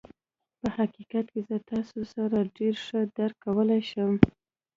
[0.59, 1.97] په حقيقت کې زه تاسو
[2.57, 4.11] ډېر ښه درک کولای شم.